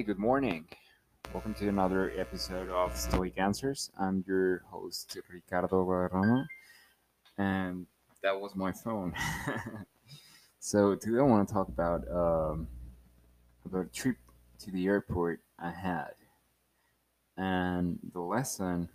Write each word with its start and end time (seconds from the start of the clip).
Hey, 0.00 0.06
good 0.06 0.18
morning. 0.18 0.64
Welcome 1.34 1.52
to 1.56 1.68
another 1.68 2.10
episode 2.16 2.70
of 2.70 2.96
Stoic 2.96 3.34
Answers. 3.36 3.90
I'm 4.00 4.24
your 4.26 4.62
host, 4.70 5.14
Ricardo 5.30 5.84
Guadarrama, 5.84 6.46
and 7.36 7.86
that 8.22 8.40
was 8.40 8.56
my 8.56 8.72
phone. 8.72 9.12
so 10.58 10.94
today 10.94 11.18
I 11.18 11.22
want 11.22 11.46
to 11.46 11.52
talk 11.52 11.68
about 11.68 12.00
um, 12.10 12.66
about 13.66 13.84
a 13.84 13.88
trip 13.90 14.16
to 14.60 14.70
the 14.70 14.86
airport 14.86 15.40
I 15.58 15.70
had, 15.70 16.14
and 17.36 17.98
the 18.14 18.22
lesson 18.22 18.88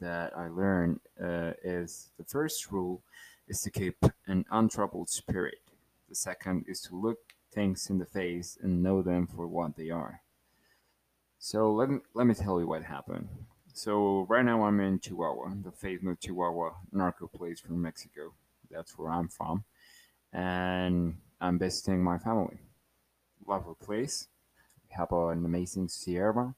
that 0.00 0.36
I 0.36 0.48
learned 0.48 1.00
uh, 1.18 1.52
is 1.64 2.10
the 2.18 2.24
first 2.24 2.70
rule 2.70 3.00
is 3.48 3.62
to 3.62 3.70
keep 3.70 3.96
an 4.26 4.44
untroubled 4.50 5.08
spirit. 5.08 5.62
The 6.10 6.14
second 6.14 6.66
is 6.68 6.82
to 6.82 6.94
look 6.94 7.20
things 7.54 7.88
in 7.88 7.98
the 7.98 8.06
face 8.06 8.58
and 8.62 8.82
know 8.82 9.02
them 9.02 9.26
for 9.26 9.46
what 9.46 9.76
they 9.76 9.90
are. 9.90 10.20
So 11.38 11.72
let 11.72 11.90
me, 11.90 11.98
let 12.14 12.26
me 12.26 12.34
tell 12.34 12.58
you 12.58 12.66
what 12.66 12.82
happened. 12.82 13.28
So 13.72 14.26
right 14.28 14.44
now 14.44 14.64
I'm 14.64 14.80
in 14.80 14.98
Chihuahua, 15.00 15.52
the 15.62 15.72
famous 15.72 16.18
Chihuahua 16.20 16.74
narco 16.92 17.26
place 17.26 17.60
from 17.60 17.82
Mexico. 17.82 18.32
That's 18.70 18.96
where 18.96 19.10
I'm 19.10 19.28
from, 19.28 19.64
and 20.32 21.16
I'm 21.40 21.58
visiting 21.58 22.02
my 22.02 22.18
family. 22.18 22.58
Lovely 23.46 23.74
place. 23.80 24.28
We 24.88 24.94
have 24.96 25.12
an 25.12 25.44
amazing 25.44 25.88
Sierra. 25.88 26.54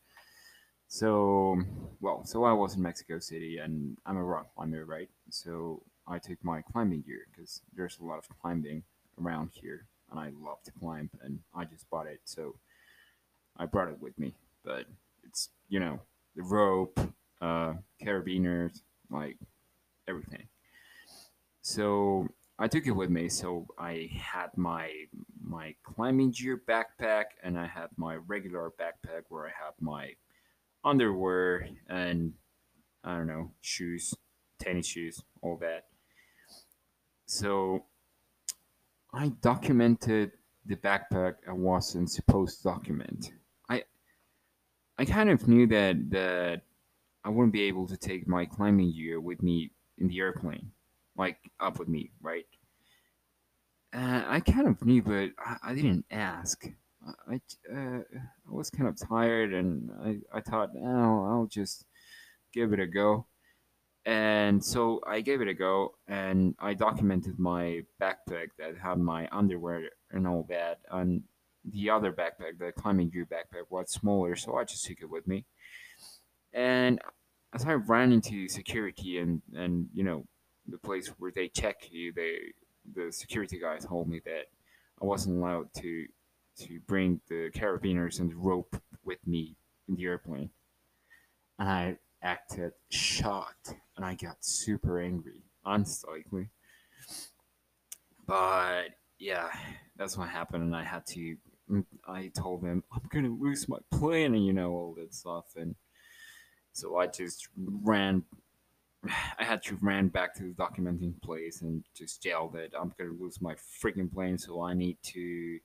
So, 0.88 1.60
well, 2.00 2.24
so 2.24 2.44
I 2.44 2.52
was 2.52 2.76
in 2.76 2.82
Mexico 2.82 3.18
City, 3.18 3.58
and 3.58 3.96
I'm 4.06 4.16
a 4.16 4.24
rock 4.24 4.54
climber, 4.54 4.84
right? 4.84 5.08
So 5.30 5.82
I 6.06 6.18
took 6.18 6.42
my 6.44 6.62
climbing 6.62 7.02
gear 7.02 7.26
because 7.32 7.62
there's 7.74 7.98
a 7.98 8.04
lot 8.04 8.18
of 8.18 8.28
climbing 8.40 8.84
around 9.20 9.50
here 9.52 9.86
and 10.10 10.20
I 10.20 10.30
love 10.40 10.62
to 10.64 10.72
climb, 10.72 11.10
and 11.22 11.40
I 11.54 11.64
just 11.64 11.88
bought 11.90 12.06
it, 12.06 12.20
so 12.24 12.56
I 13.56 13.66
brought 13.66 13.88
it 13.88 14.00
with 14.00 14.18
me. 14.18 14.34
But 14.64 14.86
it's 15.24 15.50
you 15.68 15.80
know 15.80 16.00
the 16.34 16.42
rope, 16.42 16.98
uh, 17.40 17.74
carabiners, 18.02 18.80
like 19.10 19.36
everything. 20.08 20.48
So 21.62 22.28
I 22.58 22.68
took 22.68 22.86
it 22.86 22.92
with 22.92 23.10
me. 23.10 23.28
So 23.28 23.66
I 23.78 24.10
had 24.14 24.56
my 24.56 24.90
my 25.42 25.74
climbing 25.82 26.30
gear 26.32 26.60
backpack, 26.68 27.24
and 27.42 27.58
I 27.58 27.66
had 27.66 27.88
my 27.96 28.16
regular 28.16 28.72
backpack 28.80 29.22
where 29.28 29.46
I 29.46 29.52
have 29.64 29.74
my 29.80 30.12
underwear 30.84 31.68
and 31.88 32.32
I 33.02 33.16
don't 33.16 33.26
know 33.26 33.50
shoes, 33.60 34.14
tennis 34.58 34.86
shoes, 34.86 35.22
all 35.42 35.56
that. 35.60 35.86
So 37.26 37.86
I 39.16 39.28
documented 39.40 40.32
the 40.66 40.76
backpack 40.76 41.36
I 41.48 41.52
wasn't 41.52 42.10
supposed 42.10 42.58
to 42.58 42.64
document. 42.64 43.32
I 43.70 43.84
I 44.98 45.04
kind 45.06 45.30
of 45.30 45.48
knew 45.48 45.66
that 45.68 46.10
that 46.10 46.62
I 47.24 47.30
wouldn't 47.30 47.52
be 47.52 47.62
able 47.62 47.86
to 47.88 47.96
take 47.96 48.28
my 48.28 48.44
climbing 48.44 48.92
gear 48.92 49.20
with 49.20 49.42
me 49.42 49.70
in 49.98 50.08
the 50.08 50.20
airplane, 50.20 50.70
like 51.16 51.38
up 51.60 51.78
with 51.78 51.88
me, 51.88 52.10
right? 52.20 52.46
Uh, 53.94 54.22
I 54.26 54.40
kind 54.40 54.68
of 54.68 54.84
knew, 54.84 55.02
but 55.02 55.30
I, 55.38 55.70
I 55.70 55.74
didn't 55.74 56.04
ask. 56.10 56.68
I, 57.28 57.40
uh, 57.72 58.00
I 58.00 58.50
was 58.50 58.68
kind 58.68 58.88
of 58.88 58.98
tired, 58.98 59.54
and 59.54 59.90
I, 60.04 60.38
I 60.38 60.40
thought, 60.40 60.70
oh, 60.76 61.24
I'll 61.24 61.48
just 61.50 61.86
give 62.52 62.72
it 62.72 62.80
a 62.80 62.86
go. 62.86 63.26
And 64.06 64.64
so 64.64 65.00
I 65.04 65.20
gave 65.20 65.40
it 65.40 65.48
a 65.48 65.54
go 65.54 65.96
and 66.06 66.54
I 66.60 66.74
documented 66.74 67.40
my 67.40 67.82
backpack 68.00 68.50
that 68.56 68.78
had 68.80 69.00
my 69.00 69.28
underwear 69.32 69.90
and 70.12 70.28
all 70.28 70.46
that. 70.48 70.78
And 70.92 71.24
the 71.64 71.90
other 71.90 72.12
backpack, 72.12 72.60
the 72.60 72.70
climbing 72.70 73.10
gear 73.10 73.26
backpack, 73.26 73.64
was 73.68 73.90
smaller, 73.90 74.36
so 74.36 74.56
I 74.56 74.62
just 74.62 74.84
took 74.84 75.00
it 75.00 75.10
with 75.10 75.26
me. 75.26 75.44
And 76.52 77.00
as 77.52 77.64
I 77.64 77.72
ran 77.72 78.12
into 78.12 78.48
security 78.48 79.18
and, 79.18 79.42
and 79.52 79.88
you 79.92 80.04
know, 80.04 80.24
the 80.68 80.78
place 80.78 81.08
where 81.18 81.32
they 81.34 81.48
check 81.48 81.88
you, 81.90 82.12
they 82.12 82.38
the 82.94 83.10
security 83.10 83.58
guy 83.58 83.78
told 83.78 84.08
me 84.08 84.20
that 84.24 84.46
I 85.02 85.04
wasn't 85.04 85.38
allowed 85.38 85.74
to 85.78 86.06
to 86.58 86.80
bring 86.86 87.20
the 87.28 87.50
carabiners 87.50 88.20
and 88.20 88.30
the 88.30 88.36
rope 88.36 88.80
with 89.04 89.18
me 89.26 89.56
in 89.88 89.96
the 89.96 90.04
airplane. 90.04 90.50
And 91.58 91.68
I 91.68 91.98
acted 92.26 92.72
shocked 92.90 93.74
and 93.96 94.04
I 94.04 94.14
got 94.14 94.44
super 94.44 95.00
angry, 95.00 95.44
honestly. 95.64 96.24
But 98.26 98.88
yeah, 99.18 99.48
that's 99.96 100.18
what 100.18 100.28
happened, 100.28 100.64
and 100.64 100.76
I 100.76 100.82
had 100.82 101.06
to. 101.06 101.36
Mm, 101.70 101.84
I 102.06 102.30
told 102.36 102.62
him 102.62 102.82
I'm 102.92 103.08
gonna 103.10 103.28
lose 103.28 103.68
my 103.68 103.78
plane, 103.92 104.34
and 104.34 104.44
you 104.44 104.52
know 104.52 104.72
all 104.72 104.94
that 104.98 105.14
stuff, 105.14 105.46
and 105.56 105.76
so 106.72 106.96
I 106.96 107.06
just 107.06 107.48
ran. 107.56 108.24
I 109.38 109.44
had 109.44 109.62
to 109.64 109.78
ran 109.80 110.08
back 110.08 110.34
to 110.36 110.42
the 110.42 110.54
documenting 110.54 111.20
place 111.22 111.62
and 111.62 111.84
just 111.94 112.24
yelled 112.24 112.54
that 112.54 112.72
I'm 112.78 112.92
gonna 112.98 113.12
lose 113.18 113.40
my 113.40 113.54
freaking 113.54 114.12
plane, 114.12 114.38
so 114.38 114.62
I 114.62 114.74
need 114.74 114.98
to 115.14 115.58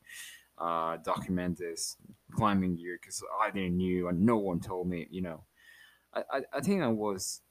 uh, 0.60 0.98
document 0.98 1.58
this 1.58 1.98
climbing 2.32 2.76
gear 2.76 3.00
because 3.02 3.24
I 3.42 3.50
didn't 3.50 3.78
knew 3.78 4.08
and 4.08 4.22
no 4.22 4.38
one 4.38 4.60
told 4.60 4.88
me, 4.88 5.08
you 5.10 5.22
know. 5.22 5.44
I, 6.14 6.24
I, 6.32 6.42
I 6.54 6.62
think 6.62 6.82
I 6.82 6.88
was 6.88 7.42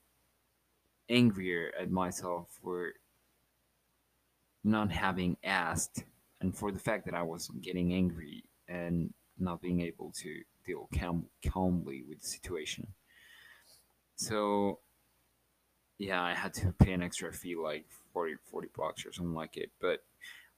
angrier 1.08 1.72
at 1.78 1.90
myself 1.90 2.48
for 2.62 2.92
not 4.62 4.90
having 4.90 5.36
asked 5.42 6.04
and 6.40 6.56
for 6.56 6.70
the 6.70 6.78
fact 6.78 7.04
that 7.06 7.14
I 7.14 7.22
was 7.22 7.48
getting 7.60 7.92
angry 7.92 8.44
and 8.68 9.12
not 9.38 9.60
being 9.60 9.80
able 9.80 10.12
to 10.22 10.42
deal 10.66 10.88
calm, 10.98 11.26
calmly 11.46 12.04
with 12.08 12.20
the 12.20 12.26
situation. 12.26 12.86
So, 14.16 14.80
yeah, 15.98 16.22
I 16.22 16.34
had 16.34 16.54
to 16.54 16.72
pay 16.72 16.92
an 16.92 17.02
extra 17.02 17.32
fee, 17.32 17.56
like 17.56 17.86
40, 18.12 18.34
40 18.50 18.68
bucks 18.76 19.06
or 19.06 19.12
something 19.12 19.34
like 19.34 19.56
it. 19.56 19.70
But 19.80 20.00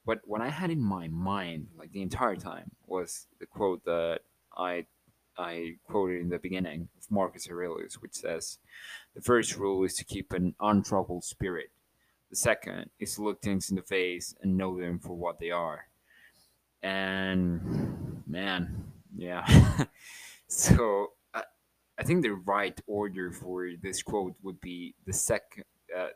what, 0.04 0.20
what 0.24 0.41
I 0.41 0.48
had 0.48 0.70
in 0.70 0.80
my 0.80 1.08
mind, 1.08 1.68
like 1.78 1.92
the 1.92 2.02
entire 2.02 2.36
time, 2.36 2.72
was 2.86 3.26
the 3.38 3.46
quote 3.46 3.84
that 3.84 4.20
I 4.56 4.86
I 5.38 5.76
quoted 5.84 6.20
in 6.20 6.28
the 6.28 6.38
beginning 6.38 6.88
of 6.98 7.10
Marcus 7.10 7.48
Aurelius, 7.50 8.00
which 8.00 8.15
says, 8.15 8.59
The 9.15 9.22
first 9.22 9.56
rule 9.56 9.84
is 9.84 9.94
to 9.94 10.04
keep 10.04 10.32
an 10.32 10.54
untroubled 10.60 11.25
spirit. 11.25 11.70
The 12.31 12.37
second 12.37 12.91
is 12.98 13.15
to 13.16 13.25
look 13.25 13.42
things 13.42 13.71
in 13.71 13.76
the 13.76 13.82
face 13.82 14.34
and 14.42 14.56
know 14.56 14.78
them 14.78 14.98
for 14.98 15.15
what 15.15 15.38
they 15.38 15.50
are. 15.50 15.87
And 16.82 18.22
man, 18.26 18.84
yeah. 19.16 19.47
so 20.48 21.09
I, 21.34 21.42
I 21.98 22.03
think 22.03 22.22
the 22.22 22.32
right 22.32 22.78
order 22.87 23.31
for 23.32 23.69
this 23.82 24.03
quote 24.03 24.34
would 24.42 24.60
be 24.60 24.94
the 25.06 25.12
second. 25.12 25.65
Uh, 25.97 26.09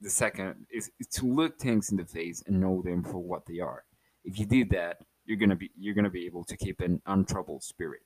the 0.00 0.10
second 0.10 0.66
is, 0.70 0.90
is 1.00 1.08
to 1.08 1.26
look 1.26 1.58
things 1.58 1.90
in 1.90 1.96
the 1.96 2.04
face 2.04 2.42
and 2.46 2.60
know 2.60 2.82
them 2.82 3.02
for 3.02 3.18
what 3.18 3.46
they 3.46 3.58
are. 3.58 3.84
If 4.24 4.38
you 4.38 4.46
do 4.46 4.64
that, 4.66 4.98
you're 5.24 5.36
gonna 5.36 5.56
be 5.56 5.70
you're 5.78 5.94
gonna 5.94 6.10
be 6.10 6.26
able 6.26 6.44
to 6.44 6.56
keep 6.56 6.80
an 6.80 7.02
untroubled 7.06 7.62
spirit. 7.62 8.00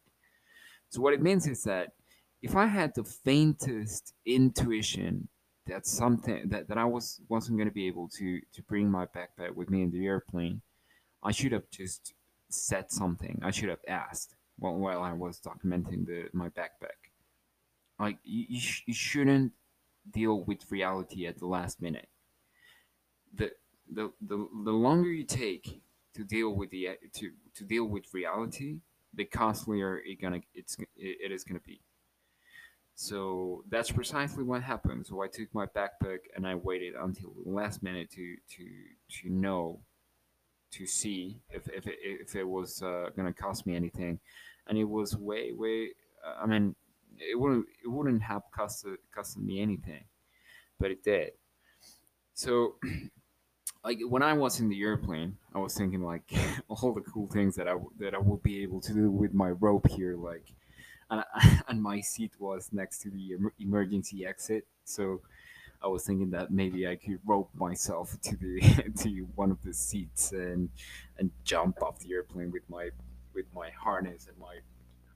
So 0.93 1.01
what 1.01 1.15
it 1.15 1.23
means 1.23 1.47
is 1.49 1.65
that 1.65 1.95
if 2.43 2.55
I 2.55 2.67
had 2.67 2.95
the 2.95 3.05
faintest 3.05 4.15
intuition 4.27 5.31
that 5.67 5.87
something 5.87 6.51
that, 6.51 6.69
that 6.69 6.77
I 6.79 6.85
was 6.85 7.23
wasn't 7.31 7.57
going 7.59 7.69
to 7.69 7.75
be 7.75 7.87
able 7.87 8.09
to 8.11 8.43
to 8.53 8.63
bring 8.65 8.91
my 8.91 9.07
backpack 9.07 9.55
with 9.55 9.71
me 9.71 9.83
in 9.83 9.91
the 9.91 10.07
airplane, 10.07 10.61
I 11.23 11.33
should 11.33 11.53
have 11.53 11.71
just 11.71 12.15
said 12.51 12.91
something. 12.93 13.41
I 13.43 13.53
should 13.53 13.71
have 13.71 13.85
asked 13.89 14.37
while, 14.59 14.77
while 14.77 15.03
I 15.03 15.15
was 15.15 15.41
documenting 15.41 16.07
the 16.07 16.29
my 16.35 16.51
backpack. 16.51 17.01
Like 17.99 18.19
you, 18.23 18.47
you, 18.51 18.61
sh- 18.61 18.85
you 18.87 18.95
shouldn't 18.95 19.55
deal 20.11 20.45
with 20.45 20.71
reality 20.71 21.27
at 21.27 21.39
the 21.39 21.47
last 21.47 21.81
minute. 21.81 22.09
The, 23.35 23.53
the 23.91 24.13
the 24.21 24.37
the 24.65 24.73
longer 24.73 25.09
you 25.11 25.25
take 25.25 25.83
to 26.15 26.25
deal 26.25 26.55
with 26.55 26.71
the 26.71 26.99
to 27.15 27.33
to 27.55 27.65
deal 27.65 27.87
with 27.87 28.13
reality, 28.13 28.81
the 29.15 29.25
costlier 29.25 29.99
it 30.05 30.21
gonna 30.21 30.41
it's 30.55 30.77
it 30.97 31.33
is 31.33 31.45
gonna 31.45 31.61
be. 31.61 31.81
So 32.95 33.65
that's 33.71 33.91
precisely 33.91 34.45
what 34.45 34.63
happened. 34.63 35.07
So 35.07 35.23
I 35.23 35.27
took 35.27 35.53
my 35.55 35.67
backpack 35.67 36.19
and 36.37 36.47
I 36.47 36.55
waited 36.55 36.95
until 36.95 37.33
the 37.45 37.51
last 37.51 37.83
minute 37.83 38.11
to 38.13 38.37
to 38.57 38.65
to 39.21 39.31
know 39.31 39.81
to 40.73 40.87
see 40.87 41.41
if 41.51 41.69
if 41.69 41.87
it, 41.87 41.99
if 42.03 42.35
it 42.35 42.45
was 42.45 42.83
uh, 42.83 43.11
gonna 43.17 43.33
cost 43.33 43.67
me 43.67 43.77
anything, 43.77 44.19
and 44.67 44.79
it 44.79 44.85
was 44.85 45.17
way 45.17 45.53
way. 45.53 45.91
I 46.41 46.47
mean, 46.47 46.75
it 47.19 47.39
wouldn't 47.39 47.67
it 47.85 47.89
wouldn't 47.89 48.23
have 48.23 48.43
cost 48.55 48.87
cost 49.15 49.39
me 49.39 49.61
anything, 49.61 50.05
but 50.79 50.91
it 50.91 51.03
did. 51.03 51.33
So 52.35 52.77
like 53.85 54.01
when 54.09 54.23
I 54.23 54.33
was 54.33 54.61
in 54.61 54.69
the 54.69 54.81
airplane, 54.81 55.37
I 55.55 55.59
was 55.59 55.75
thinking 55.77 56.03
like 56.03 56.33
all 56.69 56.93
the 56.93 57.01
cool 57.01 57.27
things 57.29 57.57
that 57.57 57.69
I 57.69 57.77
that 57.99 58.15
I 58.15 58.19
will 58.19 58.39
be 58.39 58.63
able 58.63 58.81
to 58.81 58.93
do 58.93 59.11
with 59.11 59.35
my 59.35 59.51
rope 59.51 59.89
here, 59.89 60.17
like, 60.17 60.53
and 61.11 61.25
and 61.69 61.83
my 61.83 62.01
seat 62.01 62.33
was 62.39 62.71
next 62.73 63.01
to 63.03 63.11
the 63.11 63.37
emergency 63.59 64.25
exit, 64.25 64.67
so 64.85 65.21
I 65.83 65.89
was 65.89 66.05
thinking 66.05 66.31
that 66.31 66.53
maybe 66.53 66.87
I 66.87 66.95
could 66.95 67.19
rope 67.27 67.51
myself 67.55 68.17
to 68.23 68.37
the 68.37 68.61
to 69.03 69.29
one 69.35 69.51
of 69.51 69.63
the 69.63 69.75
seats 69.75 70.33
and 70.33 70.71
and 71.19 71.31
jump 71.45 71.83
off 71.83 71.99
the 71.99 72.13
airplane 72.13 72.53
with 72.53 72.69
my 72.69 72.91
with 73.35 73.47
my 73.55 73.71
harness 73.71 74.29
and 74.29 74.39
my 74.39 74.59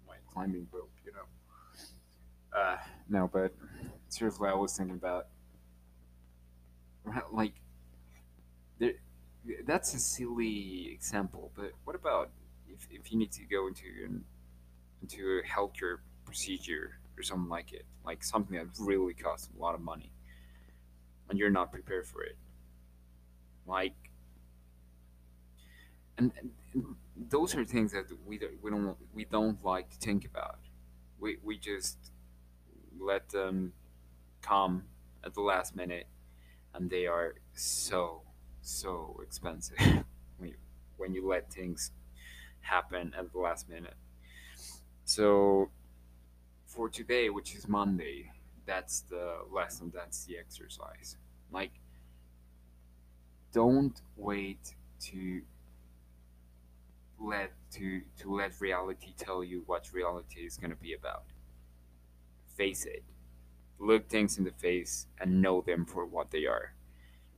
my 0.09 0.17
climbing 0.33 0.67
rope, 0.73 0.91
you 1.05 1.13
know. 1.13 2.59
Uh, 2.59 2.79
no, 3.09 3.31
but 3.33 3.53
seriously, 4.09 4.49
I 4.49 4.55
was 4.55 4.77
thinking 4.77 4.97
about 4.97 5.29
like. 7.31 7.53
That's 9.67 9.95
a 9.95 9.99
silly 9.99 10.91
example, 10.93 11.51
but 11.55 11.73
what 11.85 11.97
about 11.97 12.31
if, 12.69 12.87
if 12.91 13.11
you 13.13 13.19
need 13.19 13.33
to 13.33 13.45
go 13.45 13.67
into 13.67 13.85
an 14.05 14.25
into 15.03 15.41
a 15.41 15.49
healthcare 15.49 15.99
procedure 16.25 16.99
or 17.19 17.23
something 17.23 17.49
like 17.51 17.73
it, 17.73 17.85
like 18.05 18.25
something 18.25 18.57
that 18.57 18.67
really 18.81 19.15
costs 19.15 19.49
a 19.57 19.61
lot 19.61 19.75
of 19.75 19.81
money, 19.81 20.13
and 21.29 21.39
you're 21.39 21.51
not 21.51 21.73
prepared 21.73 22.07
for 22.07 22.23
it, 22.23 22.37
like, 23.67 23.95
and, 26.19 26.33
and 26.39 26.85
those 27.17 27.55
are 27.55 27.65
things 27.65 27.93
that 27.93 28.05
we 28.27 28.39
don't, 28.39 28.63
we 28.63 28.71
don't 28.71 28.97
we 29.15 29.25
don't 29.25 29.65
like 29.65 29.91
to 29.91 29.97
think 29.99 30.25
about. 30.25 30.59
We 31.19 31.39
we 31.43 31.59
just 31.59 31.99
let 32.99 33.29
them 33.31 33.73
come 34.43 34.85
at 35.25 35.35
the 35.35 35.43
last 35.43 35.77
minute, 35.77 36.07
and 36.75 36.91
they 36.91 37.07
are 37.07 37.35
so 37.55 38.23
so 38.67 39.21
expensive 39.23 39.79
when 40.39 40.51
you, 40.51 40.55
when 40.97 41.15
you 41.15 41.27
let 41.27 41.53
things 41.53 41.93
happen 42.61 43.13
at 43.19 43.33
the 43.33 43.39
last 43.39 43.69
minute. 43.69 43.95
So 45.05 45.71
for 46.67 46.89
today, 46.89 47.31
which 47.31 47.55
is 47.55 47.69
Monday, 47.69 48.33
that's 48.67 49.01
the 49.03 49.39
lesson. 49.53 49.93
That's 49.95 50.25
the 50.25 50.37
exercise. 50.37 51.17
Like, 51.53 51.71
don't 53.53 54.01
wait 54.17 54.75
to 55.01 55.43
let 57.19 57.53
to 57.73 58.03
to 58.19 58.35
let 58.35 58.61
reality 58.61 59.15
tell 59.17 59.43
you 59.43 59.63
what 59.67 59.91
reality 59.93 60.41
is 60.41 60.59
going 60.59 60.71
to 60.71 60.77
be 60.77 60.93
about 60.93 61.25
face 62.57 62.85
it 62.85 63.03
look 63.79 64.07
things 64.09 64.37
in 64.37 64.45
the 64.45 64.51
face 64.51 65.07
and 65.19 65.41
know 65.41 65.63
them 65.63 65.87
for 65.87 66.05
what 66.05 66.31
they 66.31 66.45
are 66.45 66.75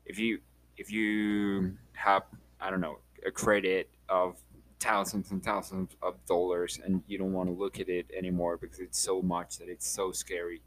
if 0.05 0.19
you 0.19 0.41
if 0.79 0.91
you 0.91 1.75
have 1.93 2.23
i 2.61 2.71
don't 2.71 2.81
know 2.81 2.99
a 3.27 3.31
credit 3.31 3.91
of 4.09 4.39
thousands 4.81 5.33
and 5.33 5.43
thousands 5.43 5.97
of 6.03 6.15
dollars 6.27 6.79
and 6.85 7.03
you 7.09 7.19
don't 7.19 7.33
want 7.33 7.49
to 7.49 7.53
look 7.53 7.81
at 7.81 7.89
it 7.89 8.07
anymore 8.17 8.57
because 8.57 8.79
it's 8.79 8.99
so 8.99 9.21
much 9.21 9.59
that 9.59 9.69
it's 9.69 9.89
so 9.89 10.13
scary 10.13 10.63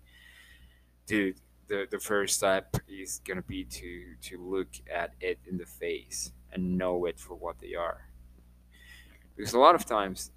dude 1.07 1.39
the, 1.71 1.87
the 1.89 1.99
first 1.99 2.35
step 2.35 2.75
is 2.89 3.21
to 3.25 3.41
be 3.43 3.63
to 3.63 4.13
to 4.21 4.37
look 4.37 4.67
at 4.93 5.13
it 5.21 5.39
in 5.49 5.57
the 5.57 5.65
face 5.65 6.33
and 6.51 6.77
know 6.77 7.05
it 7.05 7.17
for 7.17 7.35
what 7.35 7.59
they 7.59 7.75
are. 7.75 8.09
Because 9.37 9.53
a 9.53 9.59
lot 9.59 9.73
of 9.73 9.85
times 9.85 10.31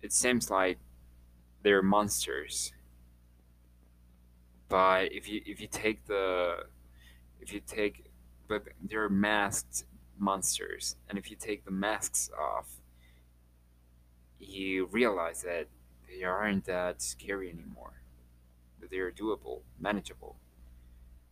it 0.00 0.10
seems 0.10 0.50
like 0.50 0.78
they're 1.62 1.82
monsters. 1.82 2.72
But 4.70 5.12
if 5.12 5.28
you 5.28 5.42
if 5.44 5.60
you 5.60 5.68
take 5.68 6.06
the 6.06 6.64
if 7.40 7.52
you 7.52 7.60
take 7.60 8.06
but 8.48 8.64
they're 8.82 9.08
masked 9.08 9.84
monsters 10.18 10.96
and 11.08 11.18
if 11.18 11.30
you 11.30 11.36
take 11.36 11.64
the 11.64 11.70
masks 11.70 12.30
off 12.38 12.76
you 14.38 14.86
realize 14.86 15.42
that 15.42 15.66
they 16.08 16.22
aren't 16.22 16.64
that 16.64 17.02
scary 17.02 17.50
anymore 17.50 18.02
that 18.80 18.90
they're 18.90 19.10
doable 19.10 19.60
manageable 19.80 20.36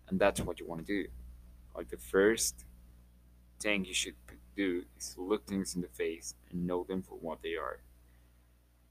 and 0.08 0.18
that's 0.18 0.40
what 0.40 0.58
you 0.58 0.66
want 0.66 0.84
to 0.84 1.02
do 1.02 1.08
like 1.76 1.88
the 1.88 1.96
first 1.96 2.64
thing 3.60 3.84
you 3.84 3.94
should 3.94 4.14
do 4.56 4.82
is 4.98 5.14
look 5.16 5.46
things 5.46 5.74
in 5.74 5.80
the 5.80 5.88
face 5.88 6.34
and 6.50 6.66
know 6.66 6.84
them 6.84 7.02
for 7.02 7.14
what 7.14 7.42
they 7.42 7.54
are. 7.54 7.80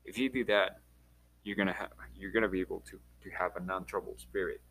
If 0.05 0.17
you 0.17 0.29
do 0.29 0.43
that, 0.45 0.79
you're 1.43 1.55
gonna 1.55 1.73
have 1.73 1.89
you're 2.15 2.31
gonna 2.31 2.49
be 2.49 2.61
able 2.61 2.81
to 2.81 2.99
to 3.23 3.29
have 3.31 3.55
a 3.55 3.59
non-troubled 3.59 4.19
spirit. 4.19 4.61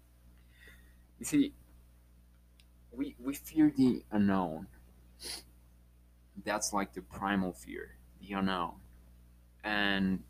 You 1.18 1.24
see, 1.24 1.52
we 2.92 3.16
we 3.18 3.34
fear 3.34 3.72
the 3.76 4.02
unknown. 4.10 4.66
That's 6.44 6.72
like 6.72 6.94
the 6.94 7.02
primal 7.02 7.52
fear, 7.52 7.96
the 8.20 8.34
unknown. 8.34 8.74
And 9.62 10.22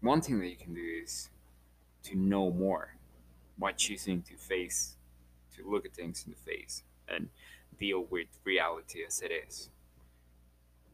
one 0.00 0.20
thing 0.20 0.38
that 0.40 0.48
you 0.48 0.56
can 0.56 0.74
do 0.74 1.00
is 1.02 1.30
to 2.04 2.16
know 2.16 2.50
more 2.50 2.96
by 3.58 3.72
choosing 3.72 4.22
to 4.22 4.36
face, 4.36 4.96
to 5.56 5.68
look 5.68 5.84
at 5.86 5.94
things 5.94 6.24
in 6.26 6.32
the 6.32 6.52
face 6.52 6.82
and 7.08 7.28
deal 7.78 8.06
with 8.10 8.26
reality 8.44 9.00
as 9.06 9.20
it 9.20 9.30
is. 9.30 9.70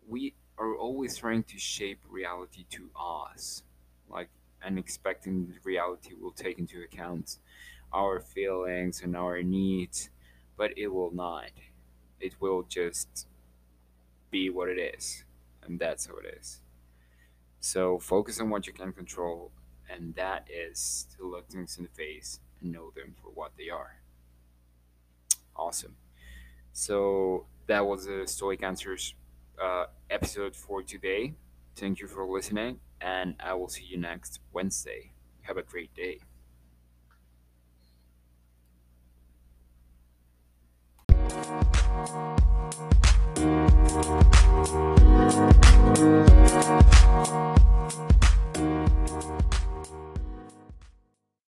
We 0.06 0.34
are 0.58 0.74
always 0.74 1.16
trying 1.16 1.44
to 1.44 1.58
shape 1.58 2.00
reality 2.08 2.64
to 2.70 2.90
us, 2.98 3.62
like, 4.10 4.28
and 4.62 4.78
expecting 4.78 5.54
reality 5.62 6.14
will 6.20 6.32
take 6.32 6.58
into 6.58 6.82
account 6.82 7.38
our 7.92 8.20
feelings 8.20 9.02
and 9.02 9.16
our 9.16 9.42
needs, 9.42 10.10
but 10.58 10.76
it 10.76 10.88
will 10.88 11.12
not. 11.12 11.52
It 12.20 12.34
will 12.40 12.64
just 12.64 13.28
be 14.30 14.50
what 14.50 14.68
it 14.68 14.78
is, 14.78 15.24
and 15.62 15.80
that's 15.80 16.06
how 16.06 16.16
it 16.16 16.36
is. 16.38 16.60
So 17.60 17.98
focus 17.98 18.40
on 18.40 18.50
what 18.50 18.66
you 18.66 18.74
can 18.74 18.92
control, 18.92 19.52
and 19.88 20.14
that 20.16 20.48
is 20.52 21.06
to 21.16 21.26
look 21.26 21.48
things 21.48 21.78
in 21.78 21.84
the 21.84 21.90
face 21.90 22.40
and 22.60 22.72
know 22.72 22.90
them 22.94 23.14
for 23.22 23.30
what 23.30 23.52
they 23.56 23.70
are. 23.70 24.02
Awesome. 25.56 25.96
So 26.72 27.46
that 27.66 27.86
was 27.86 28.06
the 28.06 28.26
Stoic 28.26 28.62
Answers 28.62 29.14
uh, 29.62 29.86
episode 30.10 30.54
for 30.54 30.82
today. 30.82 31.34
Thank 31.76 32.00
you 32.00 32.08
for 32.08 32.26
listening, 32.26 32.80
and 33.00 33.34
I 33.40 33.54
will 33.54 33.68
see 33.68 33.84
you 33.84 33.98
next 33.98 34.40
Wednesday. 34.52 35.12
Have 35.42 35.56
a 35.56 35.62
great 35.62 35.94
day. 35.94 36.18